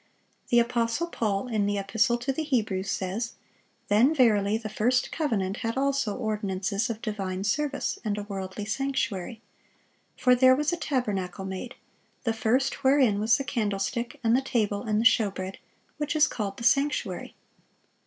[0.49, 3.33] The apostle Paul, in the Epistle to the Hebrews, says:
[3.87, 9.41] "Then verily the first covenant had also ordinances of divine service, and a worldly sanctuary.
[10.17, 11.75] For there was a tabernacle made;
[12.23, 15.57] the first, wherein was the candlestick, and the table, and the showbread;
[15.97, 17.35] which is called the sanctuary.